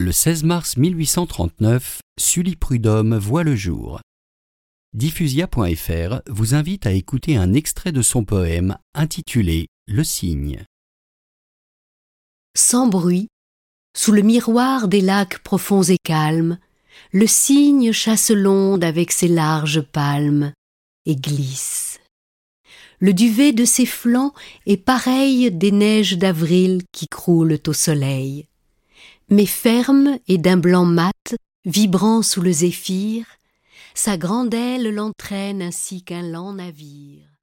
[0.00, 4.00] Le 16 mars 1839, Sully Prudhomme voit le jour.
[4.94, 10.64] Diffusia.fr vous invite à écouter un extrait de son poème intitulé Le cygne.
[12.56, 13.26] Sans bruit,
[13.96, 16.60] sous le miroir des lacs profonds et calmes,
[17.10, 20.52] le cygne chasse l'onde avec ses larges palmes
[21.06, 21.98] et glisse.
[23.00, 24.32] Le duvet de ses flancs
[24.64, 28.47] est pareil des neiges d'avril qui croulent au soleil
[29.30, 33.24] mais ferme et d'un blanc mat, vibrant sous le zéphyr,
[33.94, 37.37] sa grande aile l'entraîne ainsi qu'un lent navire.